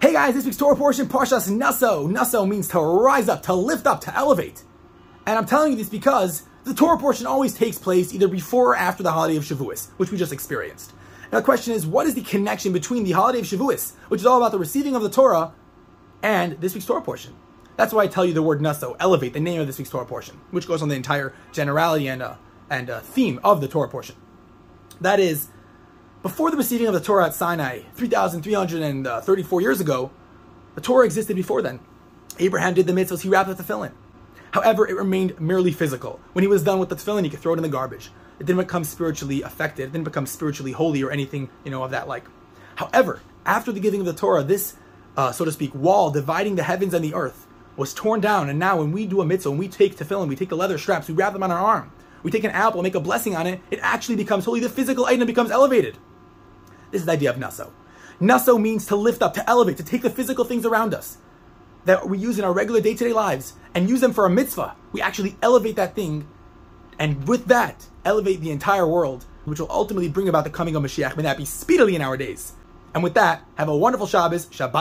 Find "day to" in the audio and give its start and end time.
62.80-63.04